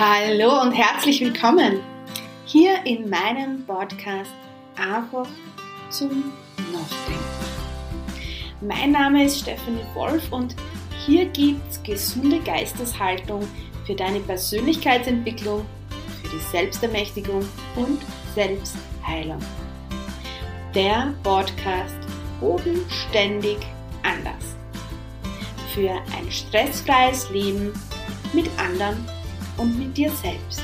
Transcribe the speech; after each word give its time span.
Hallo 0.00 0.62
und 0.62 0.72
herzlich 0.72 1.20
willkommen 1.20 1.80
hier 2.46 2.86
in 2.86 3.10
meinem 3.10 3.66
Podcast 3.66 4.30
Einfach 4.74 5.28
zum 5.90 6.32
Nachdenken. 6.72 7.20
Mein 8.62 8.92
Name 8.92 9.26
ist 9.26 9.40
Stephanie 9.40 9.84
Wolf 9.92 10.32
und 10.32 10.56
hier 11.04 11.26
gibt 11.26 11.60
es 11.70 11.82
gesunde 11.82 12.38
Geisteshaltung 12.38 13.46
für 13.84 13.94
deine 13.94 14.20
Persönlichkeitsentwicklung, 14.20 15.66
für 16.22 16.30
die 16.30 16.42
Selbstermächtigung 16.50 17.46
und 17.76 18.00
Selbstheilung. 18.34 19.40
Der 20.74 21.12
Podcast 21.22 21.98
bodenständig 22.40 23.58
anders. 24.02 24.56
Für 25.74 25.90
ein 25.90 26.32
stressfreies 26.32 27.28
Leben 27.28 27.74
mit 28.32 28.48
anderen 28.58 29.06
und 29.60 29.78
mit 29.78 29.96
dir 29.96 30.10
selbst. 30.10 30.62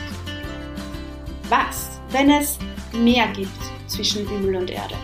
Was, 1.48 2.00
wenn 2.10 2.30
es 2.30 2.58
mehr 2.92 3.28
gibt 3.28 3.50
zwischen 3.86 4.26
Himmel 4.26 4.56
und 4.56 4.70
Erde? 4.70 4.96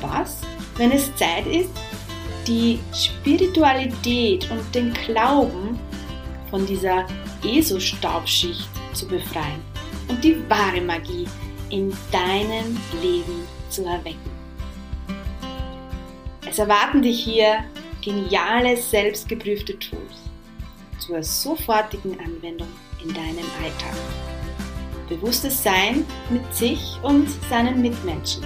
Was, 0.00 0.42
wenn 0.76 0.92
es 0.92 1.14
Zeit 1.16 1.46
ist, 1.46 1.70
die 2.46 2.78
Spiritualität 2.94 4.48
und 4.50 4.74
den 4.74 4.92
Glauben 4.92 5.78
von 6.50 6.64
dieser 6.64 7.04
ESO-Staubschicht 7.44 8.68
zu 8.94 9.06
befreien 9.06 9.60
und 10.06 10.22
die 10.22 10.38
wahre 10.48 10.80
Magie 10.80 11.26
in 11.70 11.92
deinem 12.12 12.78
Leben 13.02 13.44
zu 13.68 13.84
erwecken? 13.84 14.30
Es 16.48 16.58
erwarten 16.58 17.02
dich 17.02 17.22
hier 17.24 17.64
geniale, 18.00 18.76
selbstgeprüfte 18.76 19.78
Tools 19.78 20.27
zur 20.98 21.22
sofortigen 21.22 22.18
Anwendung 22.20 22.68
in 23.02 23.12
deinem 23.12 23.46
Alltag. 23.62 23.96
Bewusstes 25.08 25.62
Sein 25.62 26.04
mit 26.30 26.54
sich 26.54 26.98
und 27.02 27.28
seinen 27.48 27.80
Mitmenschen. 27.80 28.44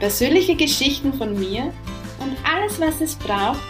Persönliche 0.00 0.56
Geschichten 0.56 1.12
von 1.14 1.38
mir 1.38 1.72
und 2.18 2.36
alles, 2.44 2.80
was 2.80 3.00
es 3.00 3.14
braucht, 3.14 3.60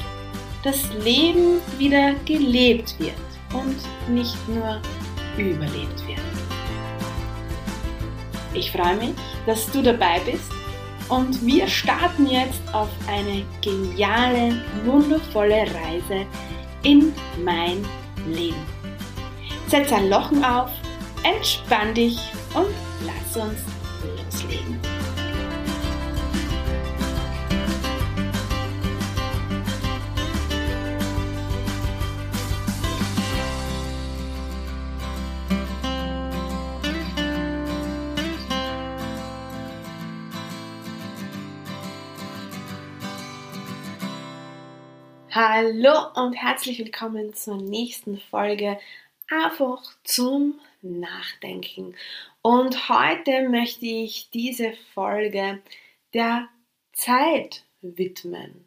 dass 0.63 0.93
Leben 1.05 1.61
wieder 1.79 2.15
gelebt 2.25 2.97
wird 2.99 3.15
und 3.53 3.77
nicht 4.13 4.37
nur 4.49 4.81
überlebt 5.37 6.07
wird. 6.07 6.21
Ich 8.55 8.73
freue 8.73 8.97
mich, 8.97 9.15
dass 9.45 9.71
du 9.71 9.83
dabei 9.83 10.19
bist 10.21 10.51
und 11.09 11.45
wir 11.47 11.69
starten 11.69 12.27
jetzt 12.27 12.63
auf 12.73 12.89
eine 13.07 13.45
geniale, 13.61 14.61
wundervolle 14.85 15.61
Reise 15.61 16.27
in 16.83 17.13
mein 17.45 17.85
Leben. 18.27 18.65
Setz 19.69 19.93
ein 19.93 20.09
Lochen 20.09 20.45
auf, 20.45 20.71
entspann 21.23 21.95
dich 21.95 22.19
und 22.55 22.67
lass 23.05 23.37
uns 23.37 23.61
loslegen. 24.05 24.96
Hallo 45.39 45.93
und 46.15 46.33
herzlich 46.33 46.79
willkommen 46.79 47.35
zur 47.35 47.59
nächsten 47.59 48.17
Folge 48.19 48.79
einfach 49.29 49.83
zum 50.03 50.59
Nachdenken. 50.81 51.95
Und 52.41 52.89
heute 52.89 53.47
möchte 53.47 53.85
ich 53.85 54.31
diese 54.31 54.73
Folge 54.95 55.61
der 56.15 56.49
Zeit 56.95 57.65
widmen. 57.83 58.65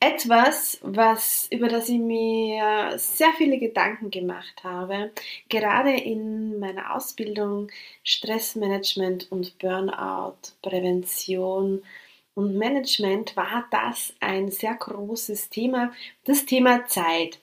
Etwas, 0.00 0.80
was, 0.82 1.46
über 1.52 1.68
das 1.68 1.88
ich 1.88 2.00
mir 2.00 2.94
sehr 2.96 3.32
viele 3.38 3.60
Gedanken 3.60 4.10
gemacht 4.10 4.64
habe, 4.64 5.12
gerade 5.48 5.94
in 5.94 6.58
meiner 6.58 6.96
Ausbildung 6.96 7.70
Stressmanagement 8.02 9.30
und 9.30 9.56
Burnout, 9.60 10.34
Prävention 10.62 11.84
und 12.34 12.56
Management 12.56 13.36
war 13.36 13.66
das 13.70 14.14
ein 14.20 14.50
sehr 14.50 14.74
großes 14.74 15.50
Thema, 15.50 15.92
das 16.24 16.46
Thema 16.46 16.86
Zeit. 16.86 17.40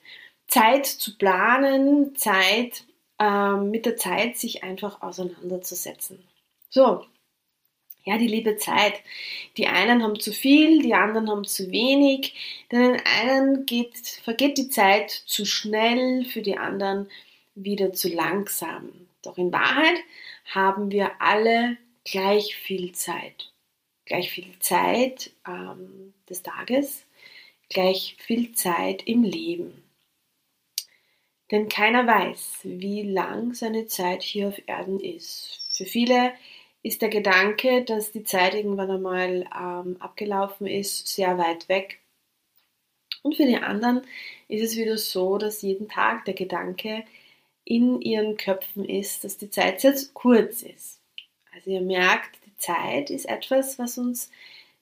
Zeit 0.47 0.87
zu 0.87 1.17
planen, 1.17 2.15
Zeit 2.15 2.85
äh, 3.19 3.55
mit 3.55 3.85
der 3.85 3.97
Zeit 3.97 4.37
sich 4.37 4.63
einfach 4.63 5.01
auseinanderzusetzen. 5.01 6.23
So, 6.69 7.05
ja, 8.03 8.17
die 8.17 8.27
liebe 8.27 8.57
Zeit. 8.57 9.03
Die 9.57 9.67
einen 9.67 10.01
haben 10.01 10.19
zu 10.19 10.31
viel, 10.31 10.81
die 10.81 10.95
anderen 10.95 11.29
haben 11.29 11.45
zu 11.45 11.69
wenig. 11.71 12.33
Den 12.71 12.97
einen 13.21 13.67
geht, 13.67 13.95
vergeht 14.23 14.57
die 14.57 14.69
Zeit 14.69 15.11
zu 15.11 15.45
schnell, 15.45 16.25
für 16.25 16.41
die 16.41 16.57
anderen 16.57 17.09
wieder 17.53 17.93
zu 17.93 18.09
langsam. 18.09 18.89
Doch 19.21 19.37
in 19.37 19.51
Wahrheit 19.51 19.99
haben 20.45 20.89
wir 20.89 21.21
alle 21.21 21.77
gleich 22.05 22.55
viel 22.55 22.93
Zeit 22.93 23.51
gleich 24.09 24.29
viel 24.29 24.59
Zeit 24.59 25.31
ähm, 25.47 26.13
des 26.27 26.43
Tages, 26.43 27.05
gleich 27.69 28.17
viel 28.19 28.51
Zeit 28.51 29.03
im 29.07 29.23
Leben. 29.23 29.83
Denn 31.51 31.69
keiner 31.69 32.05
weiß, 32.05 32.59
wie 32.63 33.03
lang 33.03 33.53
seine 33.53 33.87
Zeit 33.87 34.21
hier 34.21 34.49
auf 34.49 34.61
Erden 34.67 34.99
ist. 34.99 35.61
Für 35.71 35.85
viele 35.85 36.33
ist 36.83 37.01
der 37.01 37.09
Gedanke, 37.09 37.83
dass 37.83 38.11
die 38.11 38.23
Zeit 38.23 38.53
irgendwann 38.53 38.91
einmal 38.91 39.49
ähm, 39.55 39.97
abgelaufen 39.99 40.67
ist, 40.67 41.07
sehr 41.07 41.37
weit 41.37 41.69
weg. 41.69 41.99
Und 43.21 43.35
für 43.35 43.45
die 43.45 43.57
anderen 43.57 44.01
ist 44.47 44.63
es 44.63 44.77
wieder 44.77 44.97
so, 44.97 45.37
dass 45.37 45.61
jeden 45.61 45.89
Tag 45.89 46.25
der 46.25 46.33
Gedanke 46.33 47.03
in 47.65 48.01
ihren 48.01 48.37
Köpfen 48.37 48.85
ist, 48.85 49.23
dass 49.23 49.37
die 49.37 49.49
Zeit 49.49 49.81
sehr 49.81 49.95
kurz 50.13 50.61
ist. 50.61 51.01
Also 51.53 51.71
ihr 51.71 51.81
merkt, 51.81 52.38
Zeit 52.59 53.09
ist 53.09 53.25
etwas, 53.25 53.79
was 53.79 53.97
uns 53.97 54.29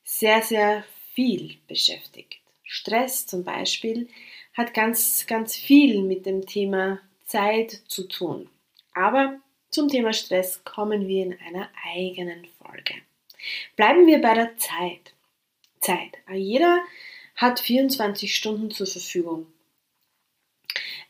sehr, 0.04 0.42
sehr 0.42 0.84
viel 1.14 1.58
beschäftigt. 1.68 2.40
Stress 2.64 3.26
zum 3.26 3.44
Beispiel 3.44 4.10
hat 4.54 4.74
ganz, 4.74 5.26
ganz 5.28 5.56
viel 5.56 6.02
mit 6.02 6.26
dem 6.26 6.46
Thema 6.46 7.00
Zeit 7.26 7.82
zu 7.88 8.08
tun. 8.08 8.50
Aber 8.94 9.40
zum 9.70 9.88
Thema 9.90 10.14
Stress 10.14 10.64
kommen 10.64 11.08
wir 11.08 11.24
in 11.24 11.40
einer 11.40 11.70
eigenen 11.86 12.48
Folge. 12.62 12.96
Bleiben 13.76 14.08
wir 14.08 14.20
bei 14.20 14.34
der 14.34 14.58
Zeit. 14.58 15.14
Zeit. 15.80 16.18
Jeder 16.34 16.84
hat 17.36 17.60
24 17.60 18.36
Stunden 18.36 18.72
zur 18.72 18.88
Verfügung. 18.88 19.46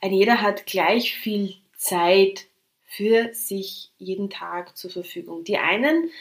Jeder 0.03 0.41
hat 0.41 0.65
gleich 0.65 1.15
viel 1.15 1.55
Zeit 1.75 2.45
für 2.85 3.33
sich 3.33 3.91
jeden 3.97 4.29
Tag 4.29 4.77
zur 4.77 4.91
Verfügung. 4.91 5.43
Die 5.43 5.57
einen 5.57 6.11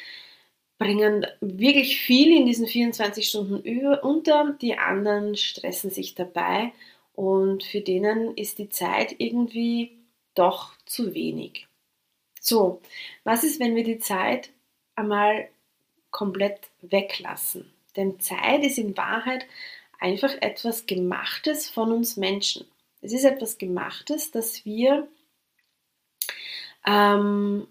bringen 0.79 1.27
wirklich 1.41 2.01
viel 2.01 2.37
in 2.37 2.47
diesen 2.47 2.67
24 2.67 3.29
Stunden 3.29 3.99
unter, 3.99 4.57
die 4.61 4.77
anderen 4.77 5.37
stressen 5.37 5.91
sich 5.91 6.15
dabei 6.15 6.73
und 7.15 7.65
für 7.65 7.81
denen 7.81 8.37
ist 8.37 8.59
die 8.59 8.69
Zeit 8.69 9.15
irgendwie 9.19 9.99
doch 10.35 10.77
zu 10.85 11.15
wenig. 11.15 11.67
So, 12.41 12.81
was 13.25 13.43
ist, 13.43 13.59
wenn 13.59 13.75
wir 13.75 13.85
die 13.85 13.99
Zeit 13.99 14.51
einmal 14.95 15.49
komplett 16.11 16.61
weglassen? 16.83 17.73
Denn 17.97 18.21
Zeit 18.21 18.63
ist 18.63 18.79
in 18.79 18.97
Wahrheit 18.97 19.47
einfach 19.99 20.35
etwas 20.43 20.87
Gemachtes 20.87 21.69
von 21.71 21.91
uns 21.91 22.17
Menschen. 22.17 22.67
Es 23.01 23.13
ist 23.13 23.25
etwas 23.25 23.57
Gemachtes, 23.57 24.31
das 24.31 24.65
wir 24.67 25.09
ähm, 26.87 27.67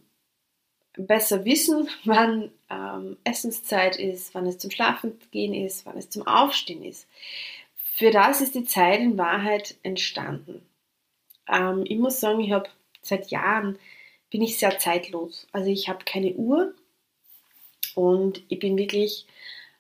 besser 0.97 1.45
wissen, 1.45 1.89
wann 2.06 2.51
ähm, 2.69 3.18
Essenszeit 3.24 3.97
ist, 3.97 4.33
wann 4.33 4.45
es 4.45 4.57
zum 4.57 4.71
Schlafengehen 4.71 5.53
ist, 5.53 5.86
wann 5.86 5.97
es 5.97 6.09
zum 6.09 6.27
Aufstehen 6.27 6.83
ist. 6.83 7.07
Für 7.75 8.12
das 8.12 8.42
ist 8.42 8.56
die 8.56 8.65
Zeit 8.65 9.00
in 9.00 9.18
Wahrheit 9.18 9.75
entstanden. 9.83 10.62
Ähm, 11.47 11.83
ich 11.86 11.97
muss 11.97 12.19
sagen, 12.19 12.42
ich 12.42 12.51
habe 12.51 12.69
seit 13.01 13.30
Jahren 13.30 13.77
bin 14.30 14.42
ich 14.42 14.57
sehr 14.57 14.77
zeitlos. 14.80 15.47
Also 15.51 15.69
ich 15.69 15.88
habe 15.88 16.03
keine 16.03 16.33
Uhr 16.33 16.74
und 17.94 18.44
ich 18.50 18.59
bin 18.59 18.77
wirklich, 18.77 19.27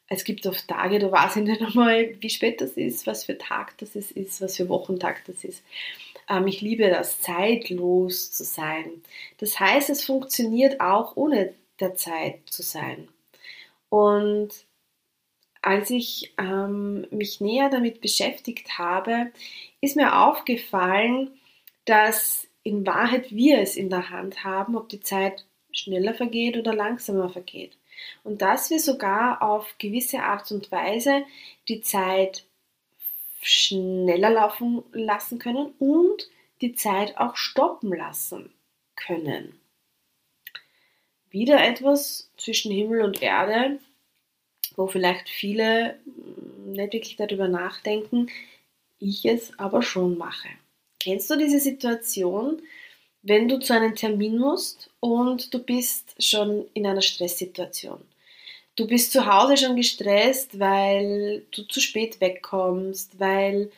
es 0.07 0.23
gibt 0.23 0.45
oft 0.45 0.67
Tage, 0.67 0.99
da 0.99 1.11
weiß 1.11 1.37
ich 1.37 1.43
nicht 1.43 1.61
einmal, 1.65 2.15
wie 2.19 2.29
spät 2.29 2.61
das 2.61 2.71
ist, 2.71 3.07
was 3.07 3.25
für 3.25 3.37
Tag 3.37 3.77
das 3.79 3.95
ist, 3.95 4.41
was 4.41 4.57
für 4.57 4.69
Wochentag 4.69 5.23
das 5.25 5.43
ist. 5.43 5.63
Ähm, 6.29 6.47
ich 6.47 6.61
liebe 6.61 6.89
das, 6.89 7.21
zeitlos 7.21 8.31
zu 8.31 8.43
sein. 8.43 9.01
Das 9.37 9.59
heißt, 9.59 9.89
es 9.89 10.03
funktioniert 10.03 10.81
auch 10.81 11.15
ohne 11.15 11.53
der 11.79 11.95
Zeit 11.95 12.41
zu 12.45 12.61
sein. 12.61 13.07
Und 13.89 14.49
als 15.61 15.89
ich 15.89 16.33
ähm, 16.37 17.07
mich 17.09 17.41
näher 17.41 17.69
damit 17.69 18.01
beschäftigt 18.01 18.77
habe, 18.77 19.31
ist 19.81 19.95
mir 19.95 20.21
aufgefallen, 20.21 21.31
dass 21.85 22.47
in 22.63 22.85
Wahrheit 22.85 23.31
wir 23.31 23.59
es 23.59 23.75
in 23.75 23.89
der 23.89 24.09
Hand 24.09 24.43
haben, 24.43 24.75
ob 24.75 24.89
die 24.89 24.99
Zeit 24.99 25.45
schneller 25.71 26.13
vergeht 26.13 26.57
oder 26.57 26.73
langsamer 26.73 27.29
vergeht. 27.29 27.77
Und 28.23 28.41
dass 28.41 28.69
wir 28.69 28.79
sogar 28.79 29.41
auf 29.41 29.75
gewisse 29.77 30.19
Art 30.19 30.51
und 30.51 30.71
Weise 30.71 31.23
die 31.67 31.81
Zeit 31.81 32.45
schneller 33.41 34.31
laufen 34.31 34.83
lassen 34.91 35.39
können 35.39 35.73
und 35.79 36.29
die 36.61 36.73
Zeit 36.73 37.17
auch 37.17 37.35
stoppen 37.35 37.93
lassen 37.93 38.51
können. 38.95 39.59
Wieder 41.29 41.63
etwas 41.63 42.31
zwischen 42.37 42.71
Himmel 42.71 43.01
und 43.01 43.21
Erde, 43.21 43.79
wo 44.75 44.87
vielleicht 44.87 45.29
viele 45.29 45.99
hm, 46.05 46.71
nicht 46.71 46.93
wirklich 46.93 47.15
darüber 47.17 47.47
nachdenken, 47.47 48.29
ich 48.99 49.25
es 49.25 49.57
aber 49.59 49.81
schon 49.81 50.17
mache. 50.17 50.49
Kennst 50.99 51.29
du 51.29 51.35
diese 51.35 51.59
Situation, 51.59 52.61
wenn 53.25 53.47
du 53.47 53.59
zu 53.59 53.73
einem 53.73 53.95
Termin 53.95 54.37
musst 54.37 54.89
und 54.99 55.53
du 55.53 55.59
bist 55.59 56.15
schon 56.23 56.65
in 56.73 56.85
einer 56.85 57.01
Stresssituation? 57.01 57.99
Du 58.75 58.87
bist 58.87 59.11
zu 59.11 59.25
Hause 59.25 59.57
schon 59.57 59.75
gestresst, 59.75 60.59
weil 60.59 61.43
du 61.51 61.63
zu 61.63 61.79
spät 61.79 62.21
wegkommst, 62.21 63.19
weil 63.19 63.71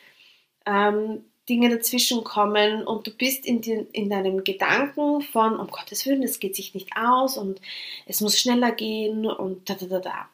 ähm, 0.66 1.24
Dinge 1.48 1.70
dazwischen 1.70 2.26
kommen 2.26 2.86
und 2.86 3.08
du 3.08 3.12
bist 3.12 3.46
in, 3.46 3.62
den, 3.62 3.88
in 3.92 4.10
deinem 4.10 4.44
Gedanken 4.44 5.22
von, 5.22 5.58
um 5.58 5.68
Gottes 5.68 6.06
Willen, 6.06 6.24
es 6.24 6.40
geht 6.40 6.56
sich 6.56 6.74
nicht 6.74 6.90
aus 6.98 7.38
und 7.38 7.62
es 8.06 8.20
muss 8.20 8.38
schneller 8.38 8.74
gehen 8.74 9.26
und 9.26 9.70
da, 9.70 9.76
da, 9.76 9.86
da, 9.86 10.00
da. 10.00 10.30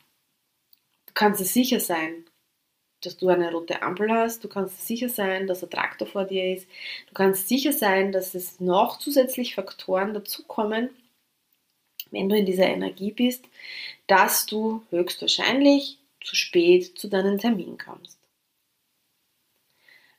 Du 1.05 1.13
kannst 1.13 1.39
dir 1.39 1.45
sicher 1.45 1.79
sein, 1.79 2.25
dass 3.05 3.17
du 3.17 3.29
eine 3.29 3.51
rote 3.51 3.81
Ampel 3.81 4.11
hast. 4.11 4.43
Du 4.43 4.47
kannst 4.47 4.87
sicher 4.87 5.09
sein, 5.09 5.47
dass 5.47 5.63
ein 5.63 5.69
Traktor 5.69 6.07
vor 6.07 6.25
dir 6.25 6.53
ist. 6.53 6.67
Du 7.07 7.13
kannst 7.13 7.47
sicher 7.47 7.73
sein, 7.73 8.11
dass 8.11 8.35
es 8.35 8.59
noch 8.59 8.99
zusätzlich 8.99 9.55
Faktoren 9.55 10.13
dazukommen, 10.13 10.89
wenn 12.11 12.29
du 12.29 12.37
in 12.37 12.45
dieser 12.45 12.67
Energie 12.67 13.11
bist, 13.11 13.45
dass 14.07 14.45
du 14.45 14.83
höchstwahrscheinlich 14.89 15.97
zu 16.21 16.35
spät 16.35 16.97
zu 16.97 17.07
deinem 17.07 17.37
Termin 17.37 17.77
kommst. 17.77 18.17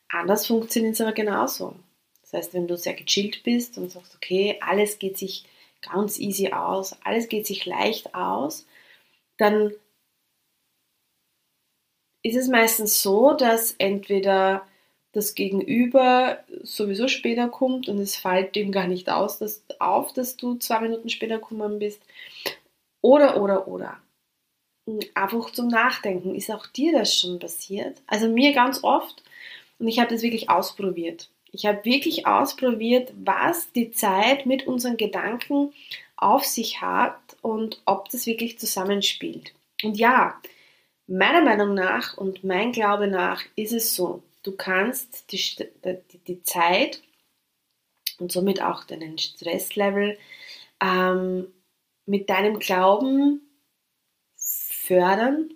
Anders 0.08 0.46
funktioniert 0.46 0.94
es 0.94 1.00
aber 1.00 1.12
genauso. 1.12 1.74
Das 2.22 2.32
heißt, 2.32 2.54
wenn 2.54 2.68
du 2.68 2.76
sehr 2.76 2.94
gechillt 2.94 3.42
bist 3.42 3.78
und 3.78 3.90
sagst, 3.90 4.14
okay, 4.14 4.58
alles 4.60 4.98
geht 4.98 5.18
sich 5.18 5.44
ganz 5.82 6.18
easy 6.18 6.52
aus, 6.52 6.96
alles 7.04 7.28
geht 7.28 7.46
sich 7.46 7.66
leicht 7.66 8.14
aus, 8.14 8.66
dann 9.36 9.72
ist 12.24 12.36
es 12.36 12.48
meistens 12.48 13.02
so, 13.02 13.34
dass 13.34 13.72
entweder 13.78 14.66
das 15.12 15.34
Gegenüber 15.34 16.42
sowieso 16.62 17.06
später 17.06 17.48
kommt 17.48 17.88
und 17.88 17.98
es 17.98 18.16
fällt 18.16 18.56
dem 18.56 18.72
gar 18.72 18.88
nicht 18.88 19.08
aus, 19.10 19.38
dass, 19.38 19.62
auf, 19.78 20.12
dass 20.12 20.36
du 20.36 20.56
zwei 20.56 20.80
Minuten 20.80 21.08
später 21.08 21.38
gekommen 21.38 21.78
bist. 21.78 22.02
Oder, 23.00 23.40
oder, 23.40 23.68
oder. 23.68 23.98
Einfach 25.14 25.50
zum 25.50 25.68
Nachdenken. 25.68 26.34
Ist 26.34 26.50
auch 26.50 26.66
dir 26.66 26.92
das 26.92 27.14
schon 27.14 27.38
passiert? 27.38 28.02
Also 28.06 28.28
mir 28.28 28.52
ganz 28.52 28.82
oft. 28.82 29.22
Und 29.78 29.86
ich 29.86 30.00
habe 30.00 30.12
das 30.12 30.22
wirklich 30.22 30.50
ausprobiert. 30.50 31.28
Ich 31.52 31.66
habe 31.66 31.84
wirklich 31.84 32.26
ausprobiert, 32.26 33.12
was 33.22 33.70
die 33.72 33.92
Zeit 33.92 34.46
mit 34.46 34.66
unseren 34.66 34.96
Gedanken 34.96 35.72
auf 36.16 36.44
sich 36.44 36.80
hat 36.80 37.20
und 37.42 37.80
ob 37.84 38.08
das 38.08 38.26
wirklich 38.26 38.58
zusammenspielt. 38.58 39.54
Und 39.82 39.96
ja, 39.96 40.40
Meiner 41.06 41.42
Meinung 41.42 41.74
nach 41.74 42.16
und 42.16 42.44
mein 42.44 42.72
Glaube 42.72 43.06
nach 43.08 43.42
ist 43.56 43.72
es 43.72 43.94
so, 43.94 44.22
du 44.42 44.56
kannst 44.56 45.32
die, 45.32 45.68
die, 45.84 46.18
die 46.26 46.42
Zeit 46.42 47.02
und 48.18 48.32
somit 48.32 48.62
auch 48.62 48.84
deinen 48.84 49.18
Stresslevel 49.18 50.18
ähm, 50.80 51.52
mit 52.06 52.30
deinem 52.30 52.58
Glauben 52.58 53.42
fördern 54.36 55.52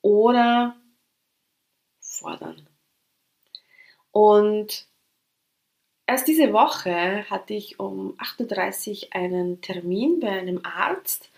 oder 0.00 0.76
fordern. 2.00 2.68
Und 4.10 4.86
erst 6.06 6.28
diese 6.28 6.52
Woche 6.52 7.28
hatte 7.28 7.54
ich 7.54 7.78
um 7.78 8.18
8.30 8.18 9.08
Uhr 9.08 9.14
einen 9.14 9.60
Termin 9.60 10.20
bei 10.20 10.30
einem 10.30 10.60
Arzt 10.64 11.30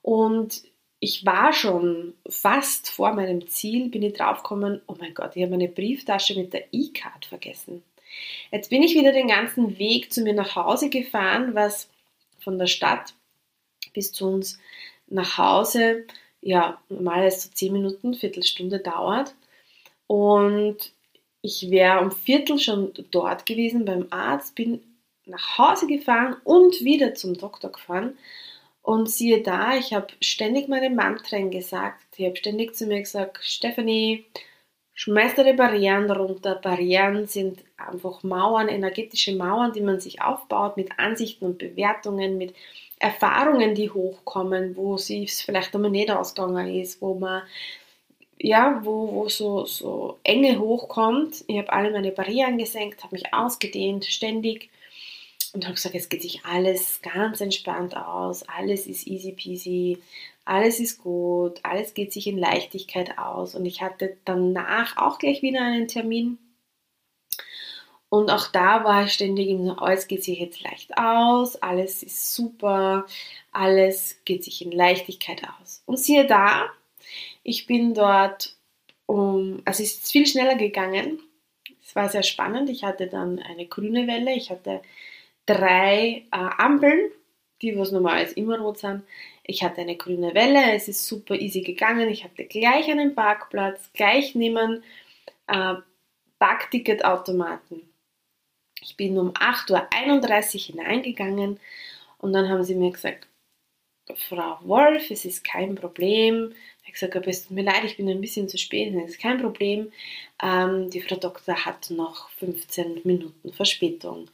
und 0.00 0.62
ich 1.04 1.26
war 1.26 1.52
schon 1.52 2.14
fast 2.26 2.88
vor 2.88 3.12
meinem 3.12 3.46
Ziel, 3.46 3.90
bin 3.90 4.02
ich 4.02 4.14
draufgekommen, 4.14 4.80
oh 4.86 4.94
mein 4.98 5.12
Gott, 5.12 5.36
ich 5.36 5.42
habe 5.42 5.50
meine 5.50 5.68
Brieftasche 5.68 6.34
mit 6.34 6.54
der 6.54 6.64
E-Card 6.72 7.26
vergessen. 7.26 7.82
Jetzt 8.50 8.70
bin 8.70 8.82
ich 8.82 8.94
wieder 8.94 9.12
den 9.12 9.28
ganzen 9.28 9.78
Weg 9.78 10.14
zu 10.14 10.22
mir 10.22 10.32
nach 10.32 10.56
Hause 10.56 10.88
gefahren, 10.88 11.54
was 11.54 11.90
von 12.38 12.58
der 12.58 12.68
Stadt 12.68 13.12
bis 13.92 14.12
zu 14.12 14.30
uns 14.30 14.58
nach 15.06 15.36
Hause, 15.36 16.06
ja, 16.40 16.80
normalerweise 16.88 17.48
so 17.48 17.50
10 17.52 17.74
Minuten, 17.74 18.14
Viertelstunde 18.14 18.78
dauert. 18.78 19.34
Und 20.06 20.90
ich 21.42 21.70
wäre 21.70 22.00
um 22.00 22.12
Viertel 22.12 22.58
schon 22.58 22.94
dort 23.10 23.44
gewesen 23.44 23.84
beim 23.84 24.06
Arzt, 24.08 24.54
bin 24.54 24.80
nach 25.26 25.58
Hause 25.58 25.86
gefahren 25.86 26.36
und 26.44 26.80
wieder 26.82 27.12
zum 27.12 27.36
Doktor 27.36 27.72
gefahren 27.72 28.16
und 28.84 29.10
siehe 29.10 29.42
da, 29.42 29.78
ich 29.78 29.94
habe 29.94 30.08
ständig 30.20 30.68
meine 30.68 30.90
Mantren 30.90 31.50
gesagt. 31.50 32.04
Ich 32.16 32.26
habe 32.26 32.36
ständig 32.36 32.76
zu 32.76 32.86
mir 32.86 33.00
gesagt, 33.00 33.38
Stephanie, 33.40 34.26
schmeiß 34.92 35.34
deine 35.36 35.54
Barrieren 35.54 36.10
runter. 36.10 36.56
Barrieren 36.56 37.26
sind 37.26 37.64
einfach 37.78 38.22
Mauern, 38.22 38.68
energetische 38.68 39.34
Mauern, 39.34 39.72
die 39.72 39.80
man 39.80 40.00
sich 40.00 40.20
aufbaut 40.20 40.76
mit 40.76 40.98
Ansichten 40.98 41.46
und 41.46 41.56
Bewertungen, 41.56 42.36
mit 42.36 42.54
Erfahrungen, 42.98 43.74
die 43.74 43.88
hochkommen, 43.88 44.76
wo 44.76 44.96
es 44.96 45.08
vielleicht 45.40 45.74
einmal 45.74 45.90
nicht 45.90 46.10
ausgegangen 46.10 46.74
ist, 46.74 47.00
wo 47.00 47.14
man 47.14 47.42
ja, 48.38 48.80
wo, 48.84 49.14
wo 49.14 49.28
so, 49.30 49.64
so 49.64 50.18
Enge 50.24 50.58
hochkommt. 50.58 51.42
Ich 51.46 51.56
habe 51.56 51.72
alle 51.72 51.90
meine 51.90 52.12
Barrieren 52.12 52.58
gesenkt, 52.58 53.02
habe 53.02 53.16
mich 53.16 53.32
ausgedehnt, 53.32 54.04
ständig 54.04 54.68
und 55.54 55.64
habe 55.64 55.74
gesagt, 55.74 55.94
es 55.94 56.08
geht 56.08 56.22
sich 56.22 56.44
alles 56.44 57.00
ganz 57.00 57.40
entspannt 57.40 57.96
aus, 57.96 58.42
alles 58.48 58.86
ist 58.86 59.06
easy 59.06 59.32
peasy, 59.32 59.98
alles 60.44 60.80
ist 60.80 60.98
gut, 60.98 61.60
alles 61.62 61.94
geht 61.94 62.12
sich 62.12 62.26
in 62.26 62.38
Leichtigkeit 62.38 63.18
aus. 63.18 63.54
Und 63.54 63.64
ich 63.64 63.80
hatte 63.80 64.16
danach 64.24 64.96
auch 64.96 65.18
gleich 65.18 65.42
wieder 65.42 65.62
einen 65.62 65.88
Termin. 65.88 66.38
Und 68.08 68.30
auch 68.30 68.48
da 68.48 68.84
war 68.84 69.04
ich 69.04 69.12
ständig 69.12 69.48
im 69.48 69.64
so, 69.64 69.76
alles 69.76 70.08
geht 70.08 70.24
sich 70.24 70.38
jetzt 70.38 70.62
leicht 70.62 70.96
aus, 70.98 71.56
alles 71.56 72.02
ist 72.02 72.34
super, 72.34 73.06
alles 73.52 74.20
geht 74.24 74.44
sich 74.44 74.62
in 74.64 74.72
Leichtigkeit 74.72 75.42
aus. 75.60 75.82
Und 75.86 75.98
siehe 75.98 76.26
da, 76.26 76.68
ich 77.42 77.66
bin 77.66 77.94
dort 77.94 78.56
um, 79.06 79.62
also 79.64 79.82
es 79.82 79.94
ist 79.94 80.12
viel 80.12 80.26
schneller 80.26 80.56
gegangen. 80.56 81.20
Es 81.82 81.94
war 81.94 82.08
sehr 82.08 82.22
spannend. 82.22 82.70
Ich 82.70 82.82
hatte 82.82 83.06
dann 83.06 83.38
eine 83.38 83.66
grüne 83.66 84.06
Welle, 84.06 84.34
ich 84.34 84.50
hatte 84.50 84.80
drei 85.46 86.24
äh, 86.30 86.48
Ampeln, 86.58 87.10
die 87.62 87.78
was 87.78 87.92
normal 87.92 88.26
immer 88.36 88.58
rot 88.58 88.78
sind. 88.78 89.04
Ich 89.42 89.62
hatte 89.62 89.82
eine 89.82 89.96
grüne 89.96 90.34
Welle, 90.34 90.72
es 90.72 90.88
ist 90.88 91.06
super 91.06 91.34
easy 91.34 91.60
gegangen. 91.60 92.08
Ich 92.08 92.24
hatte 92.24 92.44
gleich 92.44 92.90
einen 92.90 93.14
Parkplatz, 93.14 93.90
gleich 93.92 94.34
neben 94.34 94.82
äh, 95.46 95.74
Parkticketautomaten. 96.38 97.82
Ich 98.80 98.96
bin 98.96 99.18
um 99.18 99.32
8.31 99.32 100.54
Uhr 100.54 100.76
hineingegangen 100.76 101.60
und 102.18 102.32
dann 102.32 102.48
haben 102.48 102.64
sie 102.64 102.74
mir 102.74 102.90
gesagt, 102.90 103.26
Frau 104.14 104.58
Wolf, 104.62 105.10
es 105.10 105.24
ist 105.24 105.44
kein 105.44 105.74
Problem. 105.74 106.52
Ich 106.82 107.02
habe 107.02 107.10
gesagt, 107.12 107.26
es 107.26 107.46
tut 107.46 107.52
mir 107.52 107.64
leid, 107.64 107.84
ich 107.84 107.96
bin 107.96 108.08
ein 108.08 108.20
bisschen 108.20 108.48
zu 108.48 108.58
spät. 108.58 108.94
Es 108.94 109.12
ist 109.12 109.20
kein 109.20 109.40
Problem. 109.40 109.90
Ähm, 110.42 110.90
die 110.90 111.00
Frau 111.00 111.16
Doktor 111.16 111.64
hat 111.64 111.90
noch 111.90 112.28
15 112.30 113.00
Minuten 113.04 113.52
Verspätung. 113.52 114.28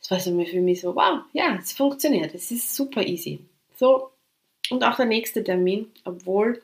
Das 0.00 0.10
war 0.10 0.20
so 0.20 0.44
für 0.44 0.60
mich 0.60 0.80
so, 0.80 0.94
wow, 0.96 1.20
ja, 1.32 1.56
es 1.56 1.72
funktioniert, 1.72 2.34
es 2.34 2.50
ist 2.50 2.74
super 2.74 3.06
easy. 3.06 3.44
So, 3.76 4.10
und 4.70 4.84
auch 4.84 4.96
der 4.96 5.06
nächste 5.06 5.44
Termin, 5.44 5.90
obwohl 6.04 6.62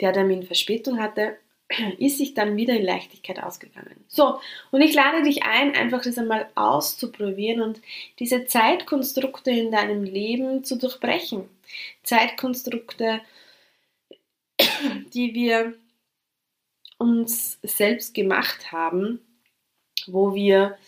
der 0.00 0.12
Termin 0.12 0.42
Verspätung 0.42 0.98
hatte, 0.98 1.36
ist 1.98 2.18
sich 2.18 2.34
dann 2.34 2.56
wieder 2.56 2.74
in 2.74 2.84
Leichtigkeit 2.84 3.42
ausgegangen. 3.42 4.04
So, 4.08 4.40
und 4.70 4.80
ich 4.80 4.94
lade 4.94 5.22
dich 5.22 5.42
ein, 5.42 5.74
einfach 5.74 6.02
das 6.02 6.18
einmal 6.18 6.48
auszuprobieren 6.54 7.60
und 7.60 7.80
diese 8.18 8.46
Zeitkonstrukte 8.46 9.50
in 9.50 9.70
deinem 9.70 10.04
Leben 10.04 10.64
zu 10.64 10.76
durchbrechen. 10.76 11.48
Zeitkonstrukte, 12.02 13.20
die 15.12 15.34
wir 15.34 15.74
uns 16.96 17.58
selbst 17.62 18.14
gemacht 18.14 18.72
haben, 18.72 19.20
wo 20.06 20.34
wir 20.34 20.78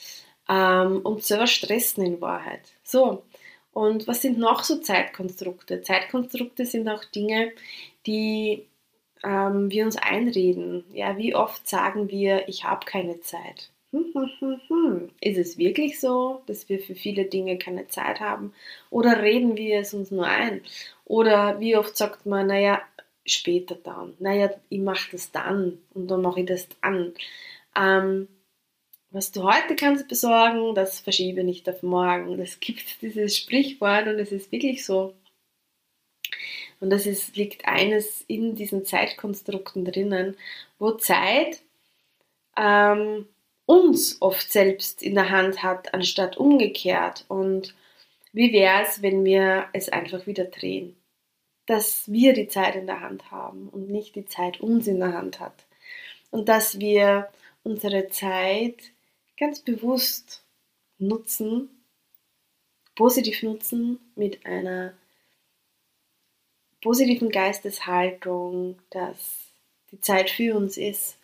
ähm, 0.51 1.01
und 1.03 1.23
selber 1.23 1.47
stressen 1.47 2.05
in 2.05 2.21
Wahrheit. 2.21 2.73
So, 2.83 3.23
und 3.73 4.09
was 4.09 4.23
sind 4.23 4.39
noch 4.39 4.65
so 4.65 4.79
Zeitkonstrukte? 4.79 5.83
Zeitkonstrukte 5.83 6.67
sind 6.67 6.89
auch 6.89 7.05
Dinge, 7.05 7.53
die 8.07 8.67
ähm, 9.23 9.71
wir 9.71 9.85
uns 9.85 9.97
einreden. 9.97 10.85
Ja, 10.93 11.17
wie 11.17 11.35
oft 11.35 11.69
sagen 11.69 12.11
wir, 12.11 12.49
ich 12.49 12.65
habe 12.65 12.85
keine 12.85 13.21
Zeit. 13.21 13.71
hm, 14.15 14.31
hm, 14.41 14.61
hm, 14.69 15.11
ist 15.21 15.39
es 15.39 15.59
wirklich 15.59 16.01
so, 16.01 16.43
dass 16.47 16.69
wir 16.69 16.81
für 16.81 16.95
viele 16.95 17.25
Dinge 17.27 17.59
keine 17.59 17.87
Zeit 17.89 18.21
haben? 18.21 18.53
Oder 18.91 19.23
reden 19.23 19.57
wir 19.57 19.81
es 19.81 19.95
uns 19.95 20.11
nur 20.11 20.27
ein? 20.27 20.63
Oder 21.05 21.61
wie 21.61 21.77
oft 21.77 21.97
sagt 21.97 22.27
man, 22.27 22.49
naja, 22.49 22.83
später 23.27 23.77
dann, 23.77 24.15
naja, 24.19 24.51
ich 24.69 24.81
mache 24.81 25.13
das 25.13 25.31
dann 25.33 25.79
und 25.95 26.09
dann 26.09 26.23
mache 26.23 26.41
ich 26.41 26.47
das 26.47 26.69
dann. 26.83 27.15
Ähm, 27.77 28.29
was 29.11 29.33
du 29.33 29.43
heute 29.43 29.75
kannst 29.75 30.09
besorgen, 30.09 30.75
das 30.75 31.01
verschiebe 31.01 31.43
nicht 31.43 31.69
auf 31.69 31.83
morgen. 31.83 32.41
Es 32.41 32.61
gibt 32.61 33.03
dieses 33.03 33.37
Sprichwort 33.37 34.07
und 34.07 34.19
es 34.19 34.33
ist 34.33 34.53
wirklich 34.53 34.85
so. 34.85 35.15
Und 36.79 36.91
das 36.91 37.07
ist, 37.07 37.37
liegt 37.37 37.67
eines 37.67 38.23
in 38.29 38.55
diesen 38.55 38.85
Zeitkonstrukten 38.87 39.85
drinnen, 39.85 40.37
wo 40.79 40.93
Zeit 40.93 41.61
ähm, 42.57 43.27
uns 43.67 44.17
oft 44.21 44.51
selbst 44.51 45.03
in 45.03 45.15
der 45.15 45.31
Hand 45.31 45.63
hat, 45.63 45.93
anstatt 45.93 46.37
umgekehrt. 46.37 47.25
Und 47.29 47.75
wie 48.33 48.53
wäre 48.53 48.83
es, 48.83 49.03
wenn 49.03 49.25
wir 49.25 49.69
es 49.73 49.89
einfach 49.89 50.27
wieder 50.27 50.45
drehen? 50.45 50.97
Dass 51.67 52.11
wir 52.11 52.33
die 52.33 52.49
Zeit 52.49 52.77
in 52.77 52.87
der 52.87 53.01
Hand 53.01 53.31
haben 53.31 53.69
und 53.69 53.91
nicht 53.91 54.15
die 54.15 54.27
Zeit 54.27 54.61
uns 54.61 54.87
in 54.87 55.01
der 55.01 55.13
Hand 55.13 55.41
hat. 55.41 55.67
Und 56.31 56.49
dass 56.49 56.79
wir 56.79 57.29
unsere 57.63 58.09
Zeit 58.09 58.93
ganz 59.41 59.61
bewusst 59.61 60.45
nutzen, 60.99 61.71
positiv 62.95 63.43
nutzen 63.43 63.99
mit 64.15 64.45
einer 64.45 64.93
positiven 66.83 67.31
Geisteshaltung, 67.31 68.79
dass 68.91 69.49
die 69.91 70.01
Zeit 70.01 70.31
für 70.31 70.55
uns 70.57 70.77
ist 70.77 71.19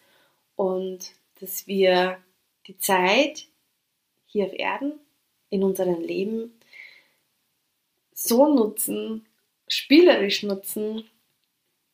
und 0.56 1.12
dass 1.40 1.66
wir 1.66 2.18
die 2.66 2.78
Zeit 2.78 3.46
hier 4.26 4.46
auf 4.46 4.52
Erden 4.54 4.98
in 5.50 5.62
unserem 5.62 6.00
Leben 6.00 6.58
so 8.12 8.52
nutzen, 8.52 9.26
spielerisch 9.68 10.42
nutzen, 10.42 11.08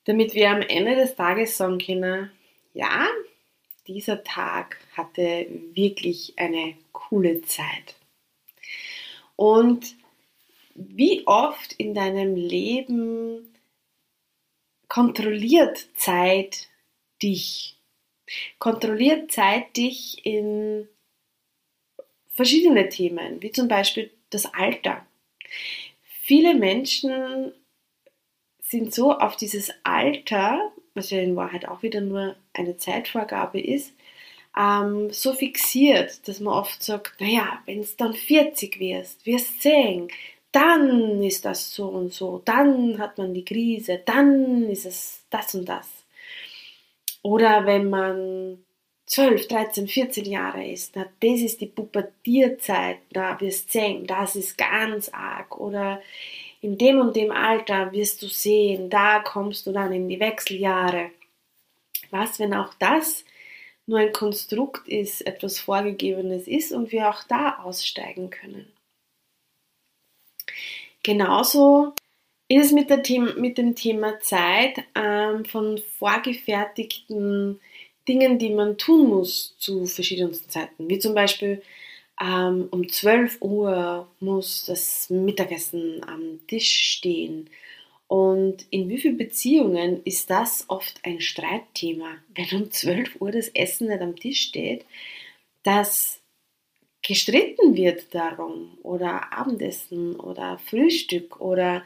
damit 0.05 0.35
wir 0.35 0.51
am 0.51 0.63
Ende 0.63 0.95
des 0.95 1.17
Tages 1.17 1.57
sagen 1.57 1.79
können, 1.79 2.31
ja, 2.75 3.09
dieser 3.87 4.23
Tag 4.25 4.79
hatte 4.97 5.47
wirklich 5.75 6.35
eine 6.37 6.75
coole 6.93 7.43
Zeit. 7.43 7.97
Und 9.37 9.97
wie 10.75 11.27
oft 11.27 11.73
in 11.75 11.95
deinem 11.95 12.35
Leben 12.37 13.53
kontrolliert 14.89 15.89
Zeit 15.97 16.69
dich. 17.23 17.79
Kontrolliert 18.59 19.33
Zeit 19.33 19.77
dich 19.77 20.25
in 20.25 20.89
verschiedene 22.29 22.89
Themen, 22.89 23.43
wie 23.43 23.53
zum 23.53 23.69
Beispiel 23.69 24.11
das 24.31 24.47
Alter. 24.47 25.07
Viele 26.03 26.55
Menschen 26.55 27.53
sind 28.61 28.95
so 28.95 29.13
auf 29.13 29.37
dieses 29.37 29.71
Alter, 29.83 30.73
was 30.95 31.11
ja 31.11 31.21
in 31.21 31.37
Wahrheit 31.37 31.67
auch 31.69 31.83
wieder 31.83 32.01
nur 32.01 32.37
eine 32.53 32.77
Zeitvorgabe 32.77 33.61
ist, 33.61 33.95
ähm, 34.59 35.11
so 35.11 35.33
fixiert, 35.33 36.27
dass 36.29 36.41
man 36.41 36.55
oft 36.55 36.83
sagt, 36.83 37.21
naja, 37.21 37.63
wenn 37.67 37.81
es 37.81 37.97
dann 37.97 38.13
40 38.13 38.79
wirst, 38.79 39.25
wirst 39.27 39.63
sehen, 39.63 40.09
dann 40.53 41.23
ist 41.23 41.45
das 41.45 41.75
so 41.75 41.89
und 41.89 42.13
so, 42.13 42.43
dann 42.45 42.99
hat 42.99 43.17
man 43.19 43.33
die 43.33 43.45
Krise, 43.45 44.03
dann 44.05 44.65
ist 44.69 44.85
es 44.85 45.25
das 45.31 45.55
und 45.55 45.69
das. 45.69 45.89
Oder 47.23 47.67
wenn 47.67 47.89
man 47.89 48.59
12, 49.07 49.49
13, 49.49 49.89
14 49.89 50.25
Jahre 50.25 50.67
ist, 50.67 50.97
na, 50.97 51.07
das 51.21 51.41
ist 51.41 51.61
die 51.61 51.67
Pubertierzeit, 51.67 52.99
da 53.13 53.41
wirst 53.41 53.71
sehen, 53.73 54.07
das 54.07 54.37
ist 54.37 54.59
ganz 54.59 55.09
arg. 55.11 55.59
Oder 55.59 56.03
in 56.63 56.79
dem 56.79 57.01
und 57.01 57.17
dem 57.17 57.33
Alter 57.33 57.93
wirst 57.93 58.23
du 58.23 58.29
sehen, 58.29 58.89
da 58.89 59.19
kommst 59.19 59.67
du 59.67 59.73
dann 59.73 59.93
in 59.93 60.09
die 60.09 60.21
Wechseljahre. 60.21 61.11
Was, 62.11 62.39
wenn 62.39 62.55
auch 62.55 62.73
das 62.75 63.25
nur 63.87 63.99
ein 63.99 64.13
Konstrukt 64.13 64.87
ist, 64.87 65.27
etwas 65.27 65.59
Vorgegebenes 65.59 66.47
ist 66.47 66.73
und 66.73 66.93
wir 66.93 67.11
auch 67.11 67.25
da 67.25 67.59
aussteigen 67.59 68.31
können? 68.31 68.73
Genauso 71.03 71.95
ist 72.47 72.67
es 72.67 72.73
mit, 72.73 72.91
der 72.91 73.03
Thema, 73.03 73.35
mit 73.35 73.59
dem 73.59 73.75
Thema 73.75 74.21
Zeit 74.21 74.85
ähm, 74.95 75.45
von 75.45 75.79
vorgefertigten 75.99 77.61
Dingen, 78.07 78.39
die 78.39 78.51
man 78.51 78.79
tun 78.79 79.09
muss 79.09 79.57
zu 79.59 79.87
verschiedensten 79.87 80.49
Zeiten. 80.49 80.89
Wie 80.89 81.01
zum 81.01 81.15
Beispiel 81.15 81.61
ähm, 82.23 82.69
um 82.71 82.89
12 82.89 83.39
Uhr 83.41 84.09
muss 84.21 84.65
das 84.67 85.11
Mittagessen 85.11 86.05
am 86.07 86.41
Tisch 86.47 86.71
stehen. 86.71 87.51
Und 88.07 88.67
in 88.71 88.89
wie 88.89 88.99
vielen 88.99 89.17
Beziehungen 89.17 90.03
ist 90.05 90.31
das 90.31 90.67
oft 90.69 91.01
ein 91.03 91.21
Streitthema, 91.21 92.17
wenn 92.35 92.63
um 92.63 92.71
12 92.71 93.21
Uhr 93.21 93.33
das 93.33 93.49
Essen 93.49 93.89
nicht 93.89 94.01
am 94.01 94.17
Tisch 94.17 94.43
steht, 94.43 94.85
dass 95.63 96.21
gestritten 97.03 97.75
wird 97.75 98.15
darum 98.15 98.79
oder 98.83 99.33
Abendessen 99.33 100.15
oder 100.15 100.59
Frühstück 100.59 101.41
oder 101.41 101.83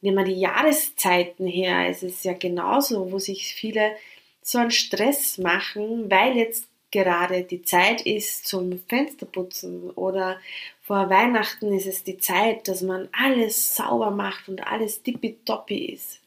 nehmen 0.00 0.16
wir 0.18 0.24
die 0.24 0.40
Jahreszeiten 0.40 1.46
her, 1.46 1.88
es 1.88 2.02
ist 2.02 2.24
ja 2.24 2.32
genauso, 2.32 3.12
wo 3.12 3.18
sich 3.18 3.54
viele 3.54 3.94
so 4.40 4.58
einen 4.58 4.70
Stress 4.70 5.36
machen, 5.36 6.10
weil 6.10 6.36
jetzt 6.36 6.68
gerade 6.94 7.42
die 7.42 7.62
Zeit 7.62 8.02
ist 8.02 8.46
zum 8.46 8.78
Fensterputzen 8.88 9.90
oder 9.90 10.38
vor 10.80 11.10
Weihnachten 11.10 11.72
ist 11.72 11.86
es 11.86 12.04
die 12.04 12.18
Zeit, 12.18 12.68
dass 12.68 12.82
man 12.82 13.08
alles 13.10 13.74
sauber 13.74 14.12
macht 14.12 14.48
und 14.48 14.64
alles 14.64 15.02
tippitoppi 15.02 15.86
ist. 15.86 16.20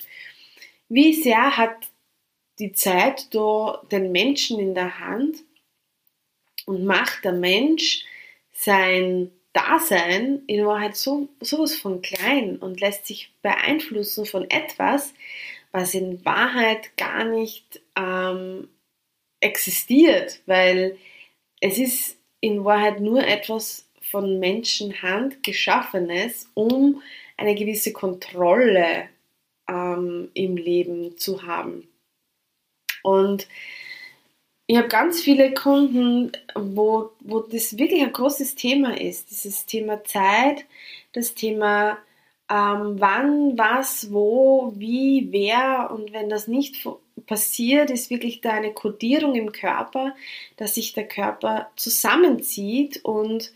Wie 0.90 1.14
sehr 1.14 1.56
hat 1.58 1.76
die 2.60 2.74
Zeit 2.74 3.34
da 3.34 3.82
den 3.92 4.12
Menschen 4.12 4.60
in 4.60 4.76
der 4.76 5.00
Hand 5.00 5.38
und 6.66 6.84
macht 6.84 7.24
der 7.24 7.34
Mensch 7.34 8.04
sein 8.52 9.32
Dasein 9.54 10.44
in 10.48 10.66
Wahrheit 10.66 10.98
so, 10.98 11.30
sowas 11.40 11.76
von 11.76 12.02
klein 12.02 12.58
und 12.58 12.82
lässt 12.82 13.08
sich 13.08 13.32
beeinflussen 13.42 14.26
von 14.26 14.50
etwas, 14.50 15.14
was 15.72 15.94
in 15.94 16.26
Wahrheit 16.26 16.98
gar 16.98 17.24
nicht 17.24 17.82
ähm, 17.96 18.68
existiert, 19.40 20.42
weil 20.46 20.98
es 21.60 21.78
ist 21.78 22.18
in 22.42 22.64
Wahrheit 22.64 23.00
nur 23.00 23.26
etwas 23.26 23.90
von 24.02 24.40
Menschenhand 24.40 25.44
geschaffenes, 25.44 26.50
um 26.54 27.02
eine 27.36 27.56
gewisse 27.56 27.94
Kontrolle 27.94 29.10
ähm, 29.68 30.30
im 30.34 30.56
Leben 30.58 31.18
zu 31.18 31.44
haben. 31.44 31.88
Und 33.04 33.48
ich 34.66 34.78
habe 34.78 34.88
ganz 34.88 35.22
viele 35.22 35.54
Kunden, 35.54 36.32
wo, 36.56 37.12
wo 37.22 37.40
das 37.40 37.78
wirklich 37.78 38.02
ein 38.02 38.12
großes 38.12 38.56
Thema 38.56 39.00
ist. 39.00 39.32
Dieses 39.32 39.66
Thema 39.66 40.04
Zeit, 40.04 40.66
das 41.14 41.34
Thema 41.34 41.98
ähm, 42.50 42.96
wann, 43.00 43.58
was, 43.58 44.12
wo, 44.12 44.74
wie, 44.76 45.28
wer. 45.32 45.90
Und 45.92 46.12
wenn 46.14 46.30
das 46.30 46.48
nicht 46.48 46.78
passiert, 47.28 47.92
ist 47.92 48.10
wirklich 48.10 48.42
da 48.42 48.54
eine 48.54 48.74
Kodierung 48.74 49.36
im 49.36 49.52
Körper, 49.52 50.16
dass 50.56 50.76
sich 50.76 50.94
der 50.94 51.08
Körper 51.08 51.70
zusammenzieht 51.76 53.04
und 53.04 53.52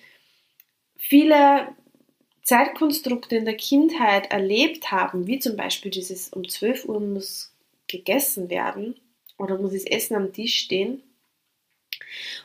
viele 0.98 1.70
Zeitkonstrukte 2.44 3.38
in 3.38 3.46
der 3.46 3.58
Kindheit 3.58 4.32
erlebt 4.32 4.92
haben, 4.92 5.26
wie 5.26 5.40
zum 5.40 5.56
Beispiel 5.56 5.90
dieses 5.90 6.30
um 6.30 6.48
12 6.48 6.86
Uhr 6.86 7.00
muss 7.00 7.54
gegessen 7.88 8.50
werden 8.50 9.00
oder 9.38 9.58
muss 9.58 9.74
das 9.74 9.86
Essen 9.86 10.16
am 10.16 10.34
Tisch 10.34 10.58
stehen, 10.58 11.02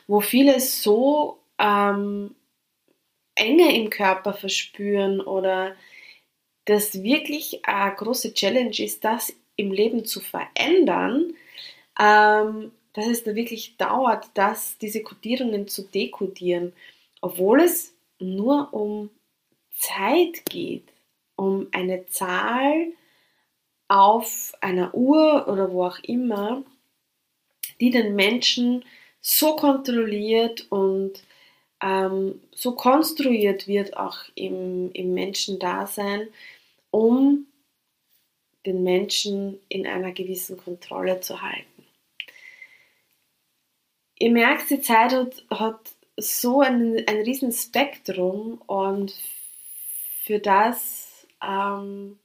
wo 0.07 0.21
viele 0.21 0.59
so 0.59 1.39
ähm, 1.59 2.35
Enge 3.35 3.75
im 3.75 3.89
Körper 3.89 4.33
verspüren 4.33 5.21
oder 5.21 5.75
das 6.65 7.01
wirklich 7.01 7.65
eine 7.65 7.95
große 7.95 8.33
Challenge 8.33 8.77
ist, 8.77 9.03
das 9.03 9.33
im 9.57 9.71
Leben 9.71 10.05
zu 10.05 10.21
verändern, 10.21 11.33
ähm, 11.99 12.71
dass 12.93 13.07
es 13.07 13.23
da 13.23 13.35
wirklich 13.35 13.75
dauert, 13.77 14.29
das, 14.33 14.77
diese 14.77 15.03
Kodierungen 15.03 15.67
zu 15.67 15.83
dekodieren, 15.83 16.73
obwohl 17.21 17.61
es 17.61 17.93
nur 18.19 18.73
um 18.73 19.09
Zeit 19.71 20.45
geht, 20.49 20.87
um 21.35 21.67
eine 21.71 22.05
Zahl 22.07 22.87
auf 23.87 24.53
einer 24.61 24.93
Uhr 24.95 25.47
oder 25.47 25.71
wo 25.71 25.85
auch 25.85 25.99
immer, 25.99 26.63
die 27.79 27.91
den 27.91 28.15
Menschen 28.15 28.83
so 29.21 29.55
kontrolliert 29.55 30.65
und 30.71 31.23
ähm, 31.81 32.41
so 32.53 32.73
konstruiert 32.73 33.67
wird 33.67 33.97
auch 33.97 34.17
im, 34.35 34.91
im 34.93 35.13
Menschendasein, 35.13 36.27
um 36.89 37.45
den 38.67 38.83
Menschen 38.83 39.59
in 39.69 39.87
einer 39.87 40.11
gewissen 40.11 40.57
Kontrolle 40.57 41.21
zu 41.21 41.41
halten. 41.41 41.85
Ihr 44.19 44.31
merkt, 44.31 44.69
die 44.69 44.81
Zeit 44.81 45.13
hat, 45.13 45.45
hat 45.49 45.79
so 46.17 46.61
ein, 46.61 47.03
ein 47.07 47.17
riesen 47.17 47.51
Spektrum 47.51 48.61
und 48.65 49.15
für 50.23 50.39
das, 50.39 51.25
ähm, 51.41 52.19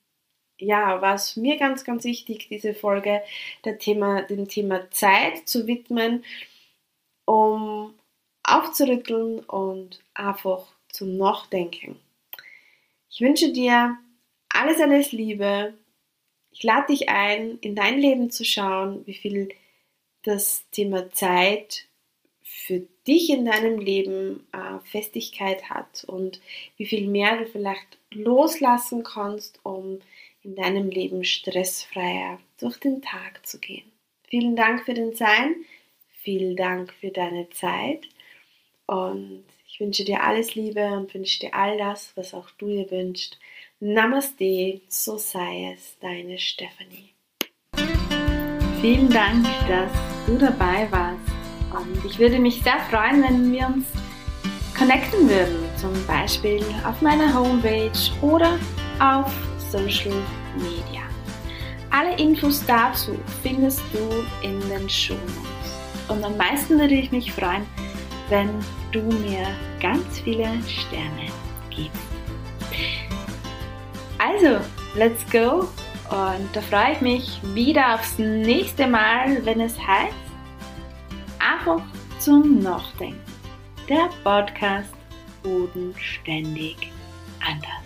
ja, 0.58 1.00
war 1.00 1.14
es 1.14 1.36
mir 1.36 1.58
ganz, 1.58 1.84
ganz 1.84 2.04
wichtig, 2.04 2.48
diese 2.48 2.74
Folge 2.74 3.22
der 3.64 3.78
Thema, 3.78 4.22
dem 4.22 4.48
Thema 4.48 4.90
Zeit 4.90 5.48
zu 5.48 5.66
widmen, 5.66 6.24
um 7.24 7.94
aufzurütteln 8.42 9.40
und 9.40 10.00
einfach 10.14 10.66
zum 10.88 11.16
Nachdenken. 11.18 12.00
Ich 13.10 13.20
wünsche 13.20 13.52
dir 13.52 13.96
alles, 14.48 14.80
alles 14.80 15.12
Liebe. 15.12 15.74
Ich 16.52 16.62
lade 16.62 16.88
dich 16.88 17.08
ein, 17.08 17.58
in 17.60 17.74
dein 17.74 17.98
Leben 17.98 18.30
zu 18.30 18.44
schauen, 18.44 19.06
wie 19.06 19.14
viel 19.14 19.48
das 20.22 20.64
Thema 20.70 21.10
Zeit 21.10 21.88
für 22.42 22.86
dich 23.06 23.30
in 23.30 23.44
deinem 23.44 23.78
Leben 23.78 24.46
äh, 24.52 24.78
Festigkeit 24.84 25.70
hat 25.70 26.04
und 26.04 26.40
wie 26.76 26.86
viel 26.86 27.08
mehr 27.08 27.38
du 27.38 27.46
vielleicht 27.46 27.98
loslassen 28.12 29.02
kannst, 29.02 29.58
um 29.64 30.00
in 30.42 30.54
deinem 30.54 30.88
Leben 30.88 31.24
stressfreier 31.24 32.38
durch 32.60 32.78
den 32.78 33.02
Tag 33.02 33.44
zu 33.46 33.58
gehen. 33.58 33.90
Vielen 34.28 34.54
Dank 34.56 34.84
für 34.84 34.94
den 34.94 35.14
Sein, 35.14 35.56
vielen 36.22 36.56
Dank 36.56 36.92
für 36.92 37.10
deine 37.10 37.48
Zeit 37.50 38.08
und 38.86 39.44
ich 39.72 39.80
wünsche 39.80 40.04
dir 40.04 40.22
alles 40.22 40.54
Liebe 40.54 40.84
und 40.88 41.14
wünsche 41.14 41.40
dir 41.40 41.54
all 41.54 41.78
das, 41.78 42.12
was 42.14 42.34
auch 42.34 42.50
du 42.58 42.66
dir 42.66 42.90
wünschst. 42.90 43.38
Namaste, 43.80 44.82
so 44.86 45.16
sei 45.16 45.72
es, 45.72 45.96
deine 45.98 46.38
Stephanie. 46.38 47.14
Vielen 48.82 49.08
Dank, 49.08 49.46
dass 49.66 49.90
du 50.26 50.36
dabei 50.36 50.86
warst. 50.90 51.22
Und 51.74 52.04
ich 52.04 52.18
würde 52.18 52.38
mich 52.38 52.62
sehr 52.62 52.80
freuen, 52.90 53.22
wenn 53.22 53.50
wir 53.50 53.66
uns 53.66 53.86
connecten 54.76 55.26
würden, 55.26 55.64
zum 55.78 56.06
Beispiel 56.06 56.62
auf 56.84 57.00
meiner 57.00 57.32
Homepage 57.32 57.92
oder 58.20 58.58
auf 59.00 59.32
Social 59.70 60.22
Media. 60.54 61.00
Alle 61.90 62.14
Infos 62.18 62.62
dazu 62.66 63.18
findest 63.42 63.80
du 63.94 64.46
in 64.46 64.60
den 64.68 64.90
Show 64.90 65.14
Notes. 65.14 66.08
Und 66.08 66.22
am 66.24 66.36
meisten 66.36 66.78
würde 66.78 66.94
ich 66.94 67.10
mich 67.10 67.32
freuen, 67.32 67.66
wenn 68.32 68.48
du 68.92 69.02
mir 69.02 69.46
ganz 69.78 70.20
viele 70.20 70.48
Sterne 70.66 71.28
gibst. 71.68 72.00
Also, 74.16 74.58
let's 74.94 75.22
go! 75.30 75.68
Und 76.08 76.48
da 76.54 76.62
freue 76.62 76.92
ich 76.92 77.00
mich 77.02 77.40
wieder 77.54 77.94
aufs 77.94 78.18
nächste 78.18 78.86
Mal, 78.86 79.44
wenn 79.44 79.60
es 79.60 79.78
heißt, 79.78 80.14
einfach 81.38 81.82
zum 82.20 82.60
Nachdenken. 82.60 83.20
Der 83.86 84.08
Podcast 84.24 84.94
Bodenständig 85.42 86.90
anders. 87.46 87.81